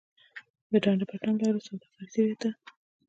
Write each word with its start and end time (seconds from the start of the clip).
د 0.71 0.71
ډنډ 0.83 1.01
پټان 1.09 1.35
لاره 1.41 1.59
سوداګریزه 1.67 2.23
ده 2.41 2.49